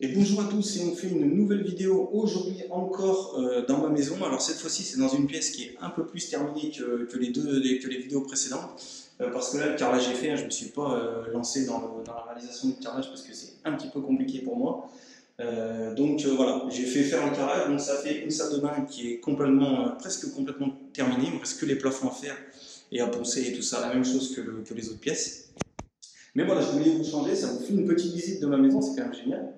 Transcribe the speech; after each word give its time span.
Et 0.00 0.06
bonjour 0.06 0.42
à 0.42 0.44
tous, 0.44 0.76
et 0.76 0.84
on 0.84 0.94
fait 0.94 1.08
une 1.08 1.34
nouvelle 1.34 1.64
vidéo 1.64 2.08
aujourd'hui 2.12 2.62
encore 2.70 3.34
euh, 3.36 3.66
dans 3.66 3.78
ma 3.78 3.88
maison. 3.88 4.14
Alors 4.24 4.40
cette 4.40 4.58
fois-ci 4.58 4.84
c'est 4.84 4.96
dans 4.96 5.08
une 5.08 5.26
pièce 5.26 5.50
qui 5.50 5.64
est 5.64 5.76
un 5.80 5.90
peu 5.90 6.06
plus 6.06 6.30
terminée 6.30 6.70
que, 6.70 7.16
les, 7.16 7.30
deux, 7.30 7.60
que 7.80 7.88
les 7.88 7.98
vidéos 7.98 8.20
précédentes. 8.20 8.80
Euh, 9.20 9.32
parce 9.32 9.50
que 9.50 9.58
là 9.58 9.70
le 9.70 9.74
carrelage 9.74 10.08
est 10.08 10.14
fait, 10.14 10.30
hein, 10.30 10.36
je 10.36 10.42
ne 10.42 10.46
me 10.46 10.50
suis 10.50 10.68
pas 10.68 10.94
euh, 10.94 11.32
lancé 11.32 11.66
dans, 11.66 12.00
la 12.06 12.32
réalisation 12.32 12.68
du 12.68 12.74
carrelage 12.76 13.08
parce 13.08 13.22
que 13.22 13.34
c'est 13.34 13.54
un 13.64 13.72
petit 13.72 13.88
peu 13.88 14.00
compliqué 14.00 14.38
pour 14.38 14.56
moi. 14.56 14.88
donc 15.96 16.24
voilà, 16.26 16.62
j'ai 16.70 16.84
fait 16.84 17.02
faire 17.02 17.24
un 17.24 17.30
carrelage, 17.30 17.68
donc 17.68 17.80
ça 17.80 17.96
fait 17.96 18.22
une 18.22 18.30
salle 18.30 18.52
de 18.52 18.58
bain 18.58 18.86
qui 18.88 19.10
est 19.10 19.18
complètement, 19.18 19.96
presque 19.98 20.32
complètement 20.32 20.68
terminée. 20.92 21.24
Il 21.26 21.34
me 21.34 21.40
reste 21.40 21.58
que 21.60 21.66
les 21.66 21.74
plafonds 21.74 22.06
à 22.06 22.12
faire 22.12 22.36
et 22.92 23.00
à 23.00 23.08
poncer 23.08 23.48
et 23.48 23.52
tout 23.52 23.62
ça, 23.62 23.80
la 23.80 23.92
même 23.92 24.04
chose 24.04 24.32
que 24.32 24.74
les 24.74 24.90
autres 24.90 25.00
pièces. 25.00 25.48
Mais 26.36 26.44
voilà, 26.44 26.60
je 26.60 26.70
voulais 26.70 26.90
vous 26.90 27.04
changer, 27.04 27.34
ça 27.34 27.48
vous 27.48 27.58
fait 27.58 27.72
une 27.72 27.84
petite 27.84 28.14
visite 28.14 28.40
de 28.40 28.46
ma 28.46 28.58
maison, 28.58 28.80
c'est 28.80 28.94
quand 28.94 29.08
même 29.08 29.14
génial. 29.14 29.54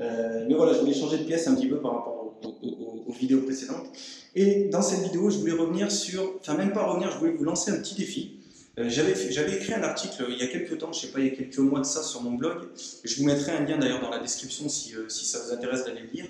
Euh, 0.00 0.44
mais 0.48 0.54
voilà, 0.54 0.72
je 0.74 0.80
voulais 0.80 0.94
changer 0.94 1.18
de 1.18 1.24
pièce 1.24 1.46
un 1.46 1.54
petit 1.54 1.68
peu 1.68 1.78
par 1.80 1.94
rapport 1.94 2.36
aux, 2.42 3.12
vidéos 3.12 3.42
précédentes. 3.42 3.86
Et 4.34 4.64
dans 4.64 4.82
cette 4.82 5.02
vidéo, 5.04 5.30
je 5.30 5.38
voulais 5.38 5.52
revenir 5.52 5.92
sur, 5.92 6.34
enfin 6.40 6.56
même 6.56 6.72
pas 6.72 6.84
revenir, 6.84 7.12
je 7.12 7.18
voulais 7.18 7.32
vous 7.32 7.44
lancer 7.44 7.70
un 7.70 7.76
petit 7.76 7.94
défi. 7.94 8.40
Euh, 8.78 8.88
J'avais 8.88 9.56
écrit 9.56 9.72
un 9.72 9.84
article 9.84 10.26
il 10.28 10.36
y 10.36 10.42
a 10.42 10.48
quelques 10.48 10.78
temps, 10.78 10.92
je 10.92 11.02
sais 11.02 11.12
pas, 11.12 11.20
il 11.20 11.26
y 11.26 11.28
a 11.28 11.36
quelques 11.36 11.58
mois 11.58 11.78
de 11.78 11.84
ça 11.84 12.02
sur 12.02 12.22
mon 12.22 12.32
blog. 12.32 12.66
Je 13.04 13.16
vous 13.16 13.24
mettrai 13.24 13.52
un 13.52 13.64
lien 13.64 13.78
d'ailleurs 13.78 14.00
dans 14.00 14.10
la 14.10 14.18
description 14.18 14.68
si, 14.68 14.96
euh, 14.96 15.08
ça 15.08 15.38
vous 15.44 15.52
intéresse 15.52 15.84
d'aller 15.84 16.00
le 16.00 16.08
lire. 16.08 16.26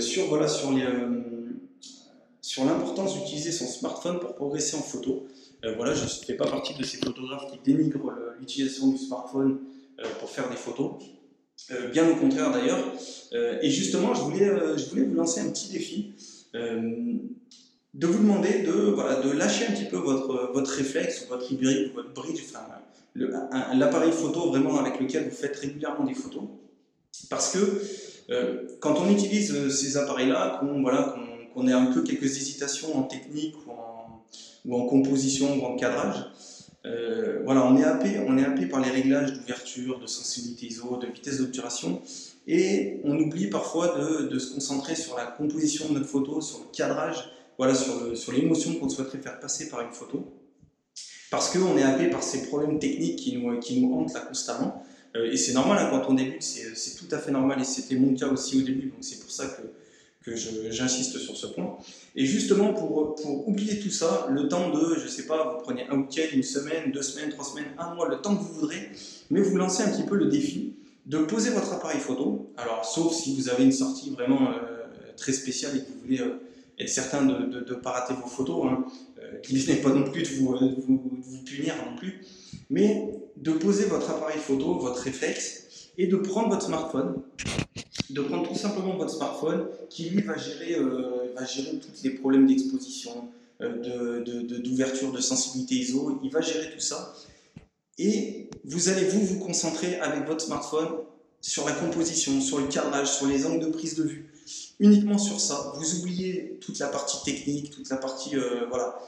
Sur 0.00 0.26
voilà, 0.26 0.48
sur 0.48 0.72
l'importance 2.64 3.20
d'utiliser 3.20 3.52
son 3.52 3.66
smartphone 3.66 4.18
pour 4.18 4.34
progresser 4.34 4.76
en 4.76 4.80
photo. 4.80 5.28
voilà, 5.76 5.94
je 5.94 6.02
ne 6.02 6.08
fais 6.08 6.34
pas 6.34 6.48
partie 6.48 6.74
de 6.74 6.82
ces 6.82 6.96
photographes 6.96 7.52
qui 7.52 7.58
dénigrent 7.64 8.12
l'utilisation 8.40 8.88
du 8.88 8.98
smartphone 8.98 9.60
pour 10.18 10.28
faire 10.28 10.50
des 10.50 10.56
photos. 10.56 10.94
Euh, 11.70 11.88
bien 11.88 12.08
au 12.08 12.14
contraire 12.16 12.52
d'ailleurs. 12.52 12.78
Euh, 13.32 13.58
et 13.60 13.70
justement, 13.70 14.14
je 14.14 14.20
voulais, 14.20 14.48
euh, 14.48 14.76
je 14.76 14.88
voulais 14.88 15.02
vous 15.02 15.14
lancer 15.14 15.40
un 15.40 15.50
petit 15.50 15.68
défi, 15.70 16.12
de 16.54 18.06
vous 18.06 18.18
demander 18.22 18.62
de, 18.62 18.72
voilà, 18.72 19.20
de 19.20 19.30
lâcher 19.30 19.66
un 19.66 19.72
petit 19.72 19.84
peu 19.84 19.96
votre, 19.96 20.52
votre 20.54 20.70
réflexe, 20.70 21.26
votre 21.28 21.50
hybride, 21.52 21.92
votre 21.94 22.14
bridge, 22.14 22.40
enfin, 22.48 22.66
l'appareil 23.74 24.12
photo 24.12 24.48
vraiment 24.48 24.78
avec 24.78 25.00
lequel 25.00 25.28
vous 25.28 25.34
faites 25.34 25.56
régulièrement 25.56 26.06
des 26.06 26.14
photos. 26.14 26.44
Parce 27.28 27.52
que 27.52 27.82
quand 28.80 28.96
on 28.98 29.10
utilise 29.10 29.68
ces 29.68 29.98
appareils-là, 29.98 30.58
qu'on 30.60 30.80
voilà, 30.80 31.14
qu'on 31.52 31.68
ait 31.68 31.72
un 31.72 31.86
peu 31.86 32.02
quelques 32.02 32.38
hésitations 32.38 32.96
en 32.96 33.02
technique 33.02 33.54
ou 33.66 33.70
en, 33.72 34.24
ou 34.64 34.76
en 34.76 34.86
composition 34.86 35.58
ou 35.58 35.66
en 35.66 35.76
cadrage, 35.76 36.24
euh, 36.86 37.40
voilà, 37.44 37.66
on 37.66 37.76
est, 37.76 37.84
happé, 37.84 38.20
on 38.26 38.38
est 38.38 38.44
happé 38.44 38.66
par 38.66 38.80
les 38.80 38.90
réglages 38.90 39.32
d'ouverture, 39.32 39.98
de 39.98 40.06
sensibilité 40.06 40.66
ISO, 40.66 40.98
de 40.98 41.08
vitesse 41.08 41.38
d'obturation, 41.38 42.00
et 42.46 43.00
on 43.02 43.18
oublie 43.18 43.48
parfois 43.48 43.98
de, 43.98 44.38
se 44.38 44.54
concentrer 44.54 44.94
sur 44.94 45.16
la 45.16 45.26
composition 45.26 45.88
de 45.88 45.94
notre 45.94 46.06
photo, 46.06 46.40
sur 46.40 46.60
le 46.60 46.66
cadrage, 46.72 47.28
voilà, 47.58 47.74
sur 47.74 48.32
l'émotion 48.32 48.74
qu'on 48.74 48.88
souhaiterait 48.88 49.18
faire 49.18 49.40
passer 49.40 49.68
par 49.68 49.80
une 49.80 49.92
photo. 49.92 50.32
Parce 51.30 51.50
qu'on 51.50 51.76
est 51.76 51.82
happé 51.82 52.08
par 52.08 52.22
ces 52.22 52.46
problèmes 52.46 52.78
techniques 52.78 53.16
qui 53.16 53.36
nous, 53.36 53.58
qui 53.58 53.80
nous 53.80 53.92
hantent 53.94 54.14
là 54.14 54.20
constamment. 54.20 54.84
Euh, 55.16 55.32
et 55.32 55.36
c'est 55.36 55.54
normal, 55.54 55.78
hein, 55.80 55.88
quand 55.90 56.08
on 56.08 56.14
débute, 56.14 56.42
c'est 56.42 56.94
tout 56.96 57.12
à 57.12 57.18
fait 57.18 57.32
normal, 57.32 57.60
et 57.60 57.64
c'était 57.64 57.96
mon 57.96 58.14
cas 58.14 58.28
aussi 58.28 58.58
au 58.58 58.62
début, 58.62 58.90
donc 58.90 59.00
c'est 59.00 59.18
pour 59.18 59.30
ça 59.30 59.46
que 59.46 59.62
que 60.26 60.34
j'insiste 60.72 61.18
sur 61.18 61.36
ce 61.36 61.46
point. 61.46 61.78
Et 62.16 62.26
justement, 62.26 62.74
pour, 62.74 63.14
pour, 63.14 63.48
oublier 63.48 63.78
tout 63.78 63.90
ça, 63.90 64.26
le 64.28 64.48
temps 64.48 64.70
de, 64.70 64.96
je 64.98 65.06
sais 65.06 65.26
pas, 65.26 65.54
vous 65.54 65.62
prenez 65.62 65.86
un 65.88 65.98
week-end, 65.98 66.24
une 66.32 66.42
semaine, 66.42 66.90
deux 66.90 67.02
semaines, 67.02 67.30
trois 67.30 67.44
semaines, 67.44 67.68
un 67.78 67.94
mois, 67.94 68.08
le 68.08 68.16
temps 68.20 68.34
que 68.34 68.42
vous 68.42 68.54
voudrez, 68.54 68.90
mais 69.30 69.40
vous 69.40 69.56
lancez 69.56 69.84
un 69.84 69.90
petit 69.90 70.02
peu 70.02 70.16
le 70.16 70.26
défi 70.26 70.74
de 71.06 71.18
poser 71.18 71.50
votre 71.50 71.72
appareil 71.72 72.00
photo. 72.00 72.52
Alors, 72.56 72.84
sauf 72.84 73.14
si 73.14 73.36
vous 73.36 73.48
avez 73.48 73.62
une 73.62 73.72
sortie 73.72 74.10
vraiment 74.10 74.50
euh, 74.50 75.12
très 75.16 75.32
spéciale 75.32 75.76
et 75.76 75.80
que 75.80 75.86
vous 75.86 76.00
voulez 76.02 76.20
euh, 76.20 76.40
être 76.80 76.88
certain 76.88 77.24
de 77.24 77.60
ne 77.60 77.74
pas 77.74 77.92
rater 77.92 78.14
vos 78.14 78.26
photos, 78.26 78.66
hein, 78.66 78.84
euh, 79.22 79.38
qu'il 79.42 79.64
n'est 79.64 79.76
pas 79.76 79.90
non 79.90 80.10
plus 80.10 80.22
de 80.22 80.28
vous, 80.28 80.58
de 80.58 80.74
vous 81.22 81.42
punir 81.44 81.74
non 81.88 81.96
plus, 81.96 82.26
mais 82.68 83.14
de 83.36 83.52
poser 83.52 83.84
votre 83.84 84.10
appareil 84.10 84.38
photo, 84.38 84.74
votre 84.74 85.02
réflexe, 85.02 85.92
et 85.98 86.08
de 86.08 86.16
prendre 86.16 86.48
votre 86.48 86.66
smartphone 86.66 87.22
de 88.10 88.20
prendre 88.20 88.48
tout 88.48 88.54
simplement 88.54 88.96
votre 88.96 89.10
smartphone 89.10 89.66
qui 89.88 90.10
lui 90.10 90.22
va 90.22 90.36
gérer, 90.36 90.74
euh, 90.74 91.32
va 91.34 91.44
gérer 91.44 91.78
tous 91.78 92.02
les 92.04 92.10
problèmes 92.10 92.46
d'exposition, 92.46 93.28
euh, 93.60 94.22
d'ouverture, 94.22 95.12
de, 95.12 95.20
sensibilité 95.20 95.76
ISO, 95.76 96.20
il 96.22 96.30
va 96.30 96.40
gérer 96.40 96.70
tout 96.72 96.80
ça. 96.80 97.14
Et 97.98 98.50
vous 98.64 98.88
allez 98.88 99.04
vous 99.04 99.24
vous 99.24 99.38
concentrer 99.38 99.98
avec 100.00 100.26
votre 100.26 100.42
smartphone 100.42 100.88
sur 101.40 101.66
la 101.66 101.72
composition, 101.72 102.40
sur 102.40 102.58
le 102.58 102.66
carnage, 102.66 103.10
sur 103.10 103.26
les 103.26 103.46
angles 103.46 103.64
de 103.64 103.70
prise 103.70 103.94
de 103.96 104.04
vue. 104.04 104.32
Uniquement 104.78 105.18
sur 105.18 105.40
ça. 105.40 105.72
Vous 105.76 106.00
oubliez 106.00 106.58
toute 106.60 106.78
la 106.78 106.88
partie 106.88 107.22
technique, 107.24 107.70
toute 107.70 107.88
la 107.88 107.96
partie 107.96 108.36
euh, 108.36 108.66
voilà, 108.68 108.98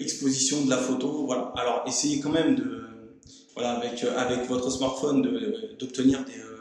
exposition 0.00 0.64
de 0.64 0.70
la 0.70 0.78
photo. 0.78 1.26
Voilà. 1.26 1.52
Alors 1.56 1.84
essayez 1.86 2.20
quand 2.20 2.30
même 2.30 2.54
de, 2.54 2.88
voilà, 3.58 3.72
avec, 3.72 4.04
avec 4.04 4.48
votre 4.48 4.70
smartphone 4.70 5.22
d'obtenir 5.80 6.24
des 6.24 6.38
euh, 6.38 6.57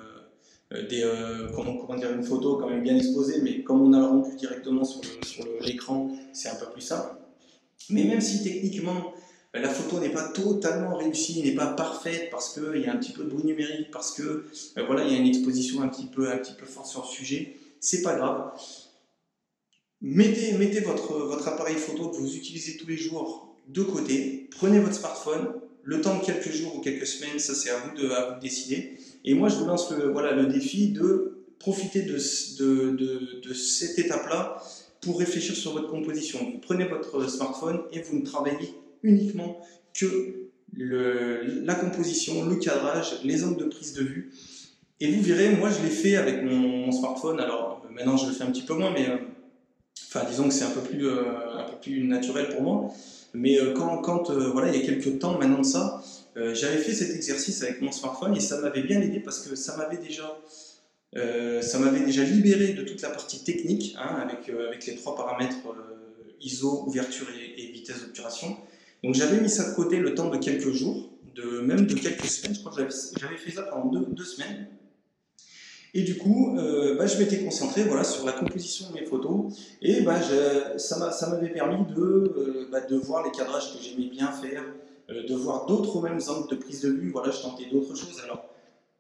des, 0.72 1.04
euh, 1.04 1.50
comment, 1.56 1.96
dire, 1.96 2.12
une 2.12 2.24
photo 2.24 2.58
quand 2.58 2.70
même 2.70 2.84
bien 2.84 2.96
exposée, 2.96 3.42
mais 3.42 3.64
comme 3.64 3.82
on 3.82 3.94
a 3.94 4.00
le 4.00 4.06
rendu 4.06 4.36
directement 4.36 4.84
sur 4.84 5.02
l'écran, 5.62 6.12
c'est 6.34 6.50
un 6.50 6.56
peu 6.56 6.70
plus 6.72 6.82
simple. 6.82 7.16
Mais 7.90 8.04
même 8.04 8.20
si 8.20 8.44
techniquement 8.44 9.14
euh, 9.56 9.62
la 9.62 9.70
photo 9.70 10.00
n'est 10.00 10.12
pas 10.12 10.28
totalement 10.30 10.98
réussie, 10.98 11.42
n'est 11.42 11.56
pas 11.56 11.68
parfaite 11.68 12.30
parce 12.32 12.54
qu'il 12.54 12.82
y 12.82 12.88
a 12.88 12.94
un 12.94 12.98
petit 12.98 13.14
peu 13.14 13.24
de 13.24 13.30
bruit 13.30 13.46
numérique, 13.46 13.92
parce 13.92 14.12
que 14.12 14.46
voilà, 14.86 15.06
il 15.06 15.14
y 15.14 15.16
a 15.16 15.20
une 15.20 15.28
exposition 15.28 15.82
un 15.82 15.88
petit 15.88 16.08
peu, 16.08 16.30
un 16.30 16.38
petit 16.38 16.54
peu 16.54 16.66
forte 16.66 16.88
sur 16.88 17.02
le 17.02 17.08
sujet, 17.08 17.56
c'est 17.80 18.02
pas 18.02 18.16
grave. 18.16 18.52
Mettez, 20.02 20.52
mettez 20.54 20.82
votre, 20.82 21.14
votre 21.14 21.48
appareil 21.48 21.76
photo 21.76 22.10
que 22.10 22.18
vous 22.18 22.36
utilisez 22.36 22.78
tous 22.78 22.88
les 22.88 22.98
jours 22.98 23.56
de 23.68 23.84
côté, 23.84 24.50
prenez 24.52 24.80
votre 24.80 24.96
smartphone, 24.96 25.48
le 25.88 26.02
temps 26.02 26.20
de 26.20 26.26
quelques 26.26 26.52
jours 26.52 26.76
ou 26.76 26.82
quelques 26.82 27.08
semaines, 27.08 27.40
ça 27.40 27.56
c'est 27.56 27.70
à 27.70 27.78
vous 27.78 27.98
de, 27.98 28.10
à 28.10 28.30
vous 28.30 28.36
de 28.36 28.42
décider. 28.42 28.98
Et 29.24 29.34
moi, 29.34 29.48
je 29.48 29.56
vous 29.56 29.66
lance 29.66 29.90
le, 29.92 30.12
voilà, 30.12 30.34
le 30.34 30.48
défi 30.48 30.90
de 30.90 31.46
profiter 31.60 32.02
de, 32.02 32.18
de, 32.58 33.40
de, 33.42 33.54
cette 33.54 33.98
étape-là 33.98 34.62
pour 35.00 35.18
réfléchir 35.18 35.56
sur 35.56 35.72
votre 35.72 35.88
composition. 35.88 36.40
Vous 36.40 36.60
prenez 36.60 36.84
votre 36.84 37.30
smartphone 37.30 37.84
et 37.94 38.02
vous 38.02 38.20
ne 38.20 38.26
travaillez 38.26 38.74
uniquement 39.02 39.62
que 39.94 40.50
le, 40.74 41.64
la 41.64 41.76
composition, 41.76 42.44
le 42.46 42.58
cadrage, 42.58 43.24
les 43.24 43.46
angles 43.46 43.64
de 43.64 43.70
prise 43.70 43.94
de 43.94 44.04
vue. 44.04 44.34
Et 45.00 45.10
vous 45.10 45.22
verrez, 45.22 45.56
moi 45.56 45.70
je 45.70 45.82
l'ai 45.84 45.90
fait 45.90 46.18
avec 46.18 46.44
mon, 46.44 46.92
smartphone. 46.92 47.40
Alors 47.40 47.86
maintenant 47.94 48.18
je 48.18 48.28
le 48.28 48.34
fais 48.34 48.44
un 48.44 48.52
petit 48.52 48.64
peu 48.64 48.74
moins, 48.74 48.92
mais 48.92 49.08
euh, 49.08 49.16
enfin 50.10 50.26
disons 50.30 50.50
que 50.50 50.54
c'est 50.54 50.66
un 50.66 50.72
euh, 50.72 51.60
un 51.60 51.64
peu 51.64 51.78
plus 51.82 52.04
naturel 52.04 52.50
pour 52.50 52.62
moi. 52.62 52.94
Mais 53.34 53.60
euh, 53.60 53.74
quand, 53.74 53.98
quand 54.00 54.32
voilà, 54.32 54.74
il 54.74 54.80
y 54.80 54.84
a 54.84 54.86
quelques 54.86 55.20
temps 55.20 55.38
maintenant 55.38 55.60
de 55.60 55.66
ça, 55.66 56.04
euh, 56.38 56.54
j'avais 56.54 56.78
fait 56.78 56.94
cet 56.94 57.16
exercice 57.16 57.64
avec 57.64 57.82
mon 57.82 57.92
smartphone 57.92 58.36
et 58.36 58.40
ça 58.40 58.62
m'avait 58.62 58.84
bien 58.84 59.02
aidé 59.02 59.20
parce 59.20 59.40
que 59.40 59.56
ça 59.56 59.76
m'avait 59.76 59.98
déjà, 59.98 60.40
euh, 61.16 61.62
déjà 62.06 62.24
libéré 62.24 62.74
de 62.74 62.84
toute 62.84 63.02
la 63.02 63.10
partie 63.10 63.44
technique 63.44 63.96
hein, 63.98 64.18
avec, 64.22 64.48
euh, 64.50 64.68
avec 64.68 64.86
les 64.86 64.96
trois 64.96 65.16
paramètres 65.16 65.58
ISO, 66.40 66.84
ouverture 66.86 67.26
et, 67.58 67.72
vitesse 67.72 68.02
d'obturation. 68.02 68.56
Donc 69.04 69.16
j'avais 69.16 69.42
mis 69.42 69.50
ça 69.50 69.72
de 69.72 69.76
côté 69.76 69.98
le 69.98 70.14
temps 70.14 70.30
de 70.30 70.38
quelques 70.38 70.72
jours, 70.72 71.10
de, 71.34 71.62
même 71.62 71.88
de 71.88 71.96
quelques 71.96 72.26
semaines. 72.26 72.54
Je 72.54 72.60
crois 72.60 72.72
que 72.72 72.88
j'avais 73.20 73.38
fait 73.38 73.52
ça 73.52 73.64
pendant 73.64 74.00
deux, 74.02 74.24
semaines. 74.24 74.68
Et 75.94 76.04
du 76.04 76.18
coup, 76.18 76.54
bah, 76.98 77.08
je 77.08 77.18
m'étais 77.18 77.44
concentré 77.44 77.84
voilà, 77.84 78.04
sur 78.04 78.26
la 78.26 78.34
composition 78.34 78.90
de 78.90 78.96
mes 78.96 79.06
photos 79.06 79.54
et 79.82 80.02
bah, 80.02 80.20
ça 80.78 81.30
m'avait 81.30 81.50
permis 81.50 81.86
de, 81.96 82.68
bah, 82.72 82.82
de 82.82 82.98
voir 82.98 83.24
les 83.24 83.32
cadrages 83.32 83.74
que 83.74 83.82
j'aimais 83.82 84.10
bien 84.10 84.32
faire, 84.32 84.64
euh, 85.10 85.26
de 85.26 85.36
voir 85.36 85.66
d'autres 85.66 86.02
mêmes 86.02 86.20
angles 86.28 86.50
de 86.50 86.56
prise 86.56 86.82
de 86.82 86.90
vue. 86.90 87.12
Voilà, 87.12 87.32
je 87.32 87.42
tentais 87.42 87.66
d'autres 87.72 87.96
choses. 87.96 88.20
Alors, 88.24 88.44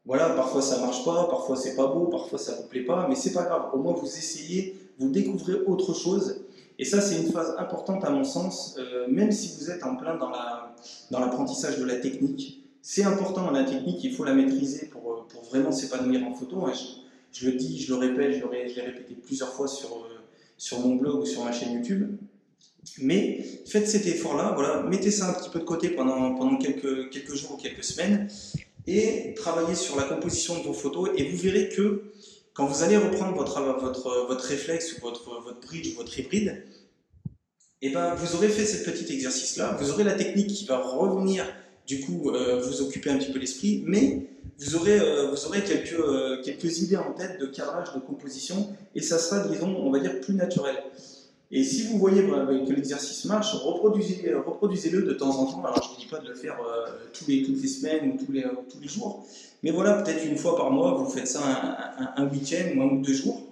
voilà, 0.06 0.30
parfois 0.30 0.62
ça 0.62 0.80
marche 0.80 1.04
pas, 1.04 1.28
parfois 1.30 1.58
c'est 1.58 1.76
pas 1.76 1.88
beau, 1.88 2.06
parfois 2.06 2.40
ça 2.40 2.54
vous 2.54 2.68
plaît 2.68 2.86
pas, 2.86 3.08
mais 3.10 3.16
c'est 3.16 3.34
pas 3.34 3.44
grave. 3.44 3.72
Au 3.74 3.78
moins 3.78 3.94
vous 3.94 4.06
essayez, 4.06 4.76
vous 5.00 5.10
découvrez 5.10 5.56
autre 5.66 5.94
chose. 5.94 6.44
Et 6.80 6.86
ça, 6.86 7.02
c'est 7.02 7.22
une 7.22 7.32
phase 7.32 7.56
importante 7.58 8.06
à 8.06 8.12
mon 8.12 8.24
sens, 8.24 8.76
euh, 8.78 9.08
même 9.10 9.32
si 9.32 9.58
vous 9.58 9.72
êtes 9.72 9.84
en 9.84 9.96
plein 9.96 10.16
dans 10.16 11.20
l'apprentissage 11.20 11.80
de 11.80 11.84
la 11.84 11.96
technique. 11.96 12.64
C'est 12.90 13.04
important 13.04 13.52
la 13.52 13.66
technique, 13.66 14.02
il 14.06 14.14
faut 14.14 14.24
la 14.24 14.34
maîtriser 14.34 14.86
pour, 14.86 15.12
euh, 15.12 15.28
pour 15.28 15.44
vraiment 15.44 15.74
s'épanouir 15.74 16.26
en 16.26 16.34
photo. 16.34 16.68
Je, 16.74 17.38
je, 17.38 17.50
le 17.50 17.58
dis, 17.58 17.82
je 17.82 17.94
le 17.94 18.00
répète, 18.00 18.42
je 18.42 18.76
l'ai 18.76 18.82
répété 18.82 19.14
plusieurs 19.14 19.52
fois 19.52 19.68
sur, 19.68 20.08
sur 20.58 20.80
mon 20.80 20.96
blog 20.96 21.24
ou 21.24 21.26
sur 21.26 21.44
ma 21.44 21.52
chaîne 21.52 21.74
YouTube. 21.74 22.18
Mais 23.00 23.44
faites 23.66 23.90
cet 23.90 24.08
effort-là, 24.08 24.54
voilà, 24.56 24.84
mettez 24.84 25.12
ça 25.12 25.30
un 25.30 25.34
petit 25.34 25.50
peu 25.50 25.60
de 25.60 25.66
côté 25.66 25.90
pendant, 25.90 26.34
pendant 26.36 26.56
quelques, 26.56 27.10
quelques 27.10 27.36
jours 27.36 27.56
ou 27.56 27.58
quelques 27.58 27.84
semaines 27.84 28.30
et 28.88 29.34
travaillez 29.36 29.76
sur 29.76 29.98
la 29.98 30.04
composition 30.04 30.58
de 30.58 30.64
vos 30.64 30.72
photos 30.72 31.10
et 31.18 31.30
vous 31.30 31.36
verrez 31.36 31.68
que 31.68 32.04
quand 32.54 32.68
vous 32.68 32.84
allez 32.84 32.96
reprendre 32.96 33.36
votre, 33.36 33.62
votre, 33.82 34.28
votre 34.30 34.46
réflexe 34.46 34.98
ou 34.98 35.02
votre, 35.02 35.42
votre 35.42 35.60
bridge 35.60 35.90
ou 35.92 35.98
votre 35.98 36.18
hybride, 36.18 36.64
et 37.82 37.88
eh 37.88 37.90
ben, 37.90 38.16
vous 38.16 38.34
aurez 38.38 38.48
fait 38.48 38.66
ce 38.66 38.90
petit 38.90 39.14
exercice-là, 39.14 39.78
vous 39.78 39.92
aurez 39.92 40.06
la 40.06 40.14
technique 40.14 40.48
qui 40.48 40.66
va 40.66 40.78
revenir 40.78 41.46
du 41.88 42.02
coup 42.02 42.30
euh, 42.30 42.62
vous 42.62 42.82
occuper 42.82 43.10
un 43.10 43.18
petit 43.18 43.32
peu 43.32 43.40
l'esprit, 43.40 43.84
mais 43.88 44.28
vous 44.60 44.76
aurez, 44.76 45.00
vous 45.30 45.46
aurez 45.46 45.64
quelques, 45.64 46.44
quelques 46.44 46.80
idées 46.82 46.98
en 46.98 47.14
tête 47.14 47.40
de 47.40 47.46
carrelage, 47.46 47.94
de 47.94 48.00
composition, 48.00 48.70
et 48.96 49.02
ça 49.02 49.20
sera, 49.20 49.48
disons, 49.48 49.68
on 49.68 49.92
va 49.92 50.00
dire, 50.00 50.20
plus 50.20 50.34
naturel. 50.34 50.76
Et 51.52 51.64
si 51.64 51.84
vous 51.84 52.00
voyez 52.00 52.24
que 52.24 52.74
l'exercice 52.74 53.26
marche, 53.26 53.54
reproduisez-le 53.54 54.40
reproduisez 54.40 54.90
de 54.90 55.14
temps 55.14 55.30
en 55.30 55.46
temps. 55.46 55.64
Alors 55.64 55.82
je 55.84 55.96
ne 55.96 56.04
dis 56.04 56.10
pas 56.10 56.18
de 56.18 56.28
le 56.28 56.36
faire 56.36 56.58
tous 57.14 57.26
les, 57.28 57.44
toutes 57.44 57.62
les 57.62 57.68
semaines 57.68 58.12
ou 58.12 58.26
tous 58.26 58.32
les, 58.32 58.44
tous 58.70 58.80
les 58.82 58.88
jours, 58.88 59.26
mais 59.64 59.72
voilà, 59.72 60.02
peut-être 60.02 60.26
une 60.26 60.38
fois 60.38 60.56
par 60.56 60.72
mois, 60.72 60.96
vous 60.96 61.10
faites 61.10 61.28
ça 61.28 61.42
un, 62.18 62.24
un, 62.24 62.30
week-end 62.30 62.78
ou 62.78 62.82
un 62.82 62.86
ou 62.88 63.02
deux 63.02 63.14
jours. 63.14 63.44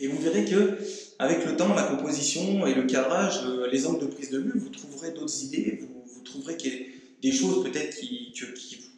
Et 0.00 0.08
vous 0.08 0.18
verrez 0.18 0.44
que 0.44 0.76
avec 1.18 1.46
le 1.46 1.56
temps, 1.56 1.74
la 1.74 1.84
composition 1.84 2.66
et 2.66 2.74
le 2.74 2.82
cadrage, 2.82 3.40
les 3.72 3.86
angles 3.86 4.00
de 4.00 4.06
prise 4.06 4.30
de 4.30 4.38
vue, 4.38 4.52
vous 4.54 4.68
trouverez 4.68 5.12
d'autres 5.12 5.42
idées, 5.42 5.80
vous, 5.80 6.22
trouverez 6.22 6.54
a 6.54 7.05
des 7.22 7.32
choses 7.32 7.62
peut-être 7.64 7.96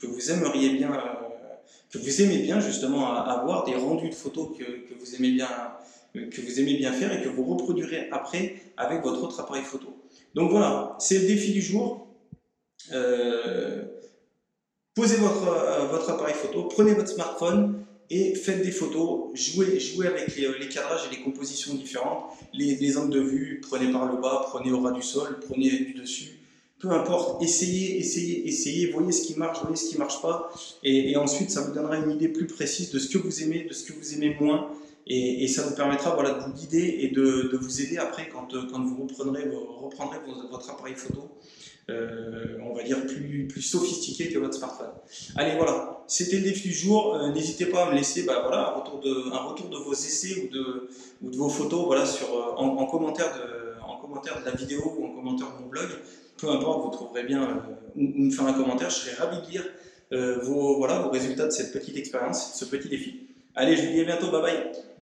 que, 0.00 0.06
vous 0.06 0.30
aimeriez 0.30 0.70
bien, 0.70 0.90
que 1.90 1.98
vous 1.98 2.22
aimez 2.22 2.38
bien 2.38 2.60
justement 2.60 3.14
avoir, 3.14 3.64
des 3.64 3.74
rendus 3.74 4.10
de 4.10 4.14
photos 4.14 4.56
que, 4.56 4.64
que, 4.64 4.94
vous 4.98 5.14
aimez 5.16 5.30
bien, 5.30 6.92
faire 6.92 7.12
et 7.12 7.22
que 7.22 7.28
vous 7.28 7.44
reproduirez 7.44 8.08
après 8.10 8.56
avec 8.76 9.02
votre 9.02 9.22
autre 9.22 9.40
appareil 9.40 9.64
photo. 9.64 9.88
Donc 10.34 10.50
voilà, 10.50 10.96
c'est 10.98 11.18
le 11.18 11.26
défi 11.26 11.52
du 11.52 11.62
jour. 11.62 12.06
Euh, 12.92 13.84
Posez 14.98 15.18
votre, 15.18 15.46
euh, 15.46 16.12
appareil 16.12 16.34
photo, 16.34 16.64
prenez 16.64 16.92
votre 16.92 17.08
smartphone 17.08 17.84
et 18.10 18.34
faites 18.34 18.62
des 18.64 18.72
photos, 18.72 19.30
jouez, 19.32 20.08
avec 20.08 20.34
les, 20.34 20.48
les 20.58 20.68
cadrages 20.68 21.02
et 21.06 21.14
les 21.14 21.22
compositions 21.22 21.74
différentes, 21.74 22.32
les, 22.52 22.74
les, 22.74 22.98
angles 22.98 23.14
de 23.14 23.20
vue, 23.20 23.60
prenez 23.62 23.92
par 23.92 24.12
le 24.12 24.20
bas, 24.20 24.44
prenez 24.48 24.72
au 24.72 24.80
ras 24.80 24.90
du 24.90 25.02
sol, 25.02 25.38
prenez 25.46 25.70
du 25.70 25.94
dessus, 25.94 26.37
peu 26.78 26.90
importe, 26.90 27.42
essayez, 27.42 27.98
essayez, 27.98 28.46
essayez, 28.48 28.90
voyez 28.92 29.12
ce 29.12 29.22
qui 29.26 29.38
marche, 29.38 29.60
voyez 29.62 29.76
ce 29.76 29.88
qui 29.90 29.98
marche 29.98 30.22
pas, 30.22 30.52
et, 30.82 31.16
ensuite 31.16 31.50
ça 31.50 31.62
vous 31.62 31.72
donnera 31.72 31.96
une 31.96 32.10
idée 32.10 32.28
plus 32.28 32.46
précise 32.46 32.90
de 32.90 32.98
ce 32.98 33.08
que 33.08 33.18
vous 33.18 33.42
aimez, 33.42 33.64
de 33.64 33.72
ce 33.72 33.84
que 33.84 33.92
vous 33.92 34.14
aimez 34.14 34.36
moins, 34.40 34.70
et, 35.06 35.48
ça 35.48 35.62
vous 35.62 35.74
permettra 35.74 36.16
de 36.16 36.44
vous 36.44 36.52
guider 36.52 36.98
et 37.00 37.08
de, 37.08 37.56
vous 37.60 37.80
aider 37.80 37.96
après 37.98 38.28
quand, 38.28 38.48
vous 38.52 39.04
reprendrez, 39.04 39.48
votre 40.50 40.70
appareil 40.70 40.94
photo 40.94 41.30
euh, 41.90 42.58
on 42.62 42.74
va 42.74 42.82
dire, 42.82 42.98
plus, 43.06 43.62
sophistiqué 43.62 44.28
que 44.28 44.38
votre 44.38 44.54
smartphone. 44.54 44.90
Allez, 45.36 45.56
voilà, 45.56 46.04
c'était 46.06 46.36
le 46.36 46.42
défi 46.42 46.68
du 46.68 46.74
jour. 46.74 47.14
Euh, 47.14 47.32
n'hésitez 47.32 47.64
pas 47.66 47.86
à 47.86 47.90
me 47.90 47.96
laisser 47.96 48.24
bah, 48.24 48.46
un, 48.52 48.78
retour 48.78 49.00
de, 49.00 49.76
vos 49.78 49.94
essais 49.94 50.50
ou 51.22 51.28
de, 51.28 51.36
vos 51.38 51.48
photos 51.48 51.88
euh, 51.96 52.34
en, 52.56 52.84
commentaire 52.84 53.32
de, 53.34 53.40
en 53.40 53.67
commentaire 54.00 54.40
de 54.40 54.44
la 54.44 54.52
vidéo 54.52 54.80
ou 54.98 55.06
en 55.06 55.10
commentaire 55.10 55.48
de 55.56 55.62
mon 55.62 55.68
blog. 55.68 55.88
Peu 56.38 56.50
importe, 56.50 56.84
vous 56.84 56.90
trouverez 56.90 57.24
bien 57.24 57.62
ou, 57.96 58.26
me 58.26 58.30
faire 58.30 58.46
un 58.46 58.52
commentaire. 58.52 58.90
Je 58.90 58.96
serai 58.96 59.16
ravi 59.16 59.46
de 59.46 59.50
lire 59.50 59.64
vos, 60.44 60.76
voilà, 60.78 61.00
vos 61.00 61.10
résultats 61.10 61.46
de 61.46 61.50
cette 61.50 61.72
petite 61.72 61.96
expérience, 61.96 62.54
ce 62.54 62.64
petit 62.64 62.88
défi. 62.88 63.28
Allez, 63.54 63.76
je 63.76 63.82
vous 63.82 63.92
dis 63.92 64.00
à 64.00 64.04
bientôt, 64.04 64.30
bye 64.30 64.40
bye 64.40 64.87